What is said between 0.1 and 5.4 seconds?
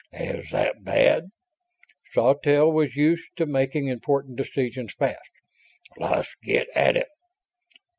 "Is that bad?" Sawtelle was used to making important decisions fast.